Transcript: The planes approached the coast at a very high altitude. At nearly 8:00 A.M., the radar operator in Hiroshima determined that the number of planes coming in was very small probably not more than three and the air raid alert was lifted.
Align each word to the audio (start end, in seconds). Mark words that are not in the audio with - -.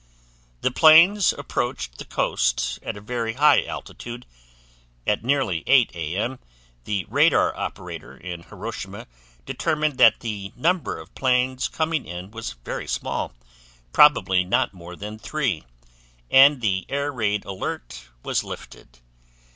The 0.61 0.71
planes 0.71 1.31
approached 1.31 1.99
the 1.99 2.05
coast 2.05 2.79
at 2.81 2.97
a 2.97 3.01
very 3.01 3.33
high 3.33 3.61
altitude. 3.65 4.25
At 5.05 5.23
nearly 5.23 5.63
8:00 5.65 5.91
A.M., 5.95 6.39
the 6.85 7.05
radar 7.07 7.55
operator 7.55 8.17
in 8.17 8.41
Hiroshima 8.41 9.05
determined 9.45 9.99
that 9.99 10.21
the 10.21 10.53
number 10.55 10.97
of 10.97 11.13
planes 11.13 11.67
coming 11.67 12.07
in 12.07 12.31
was 12.31 12.55
very 12.65 12.87
small 12.87 13.33
probably 13.93 14.43
not 14.43 14.73
more 14.73 14.95
than 14.95 15.19
three 15.19 15.65
and 16.31 16.61
the 16.61 16.87
air 16.89 17.13
raid 17.13 17.45
alert 17.45 18.05
was 18.23 18.43
lifted. 18.43 18.97